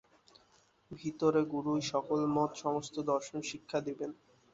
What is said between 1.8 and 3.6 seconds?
সকল মত, সমস্ত দর্শন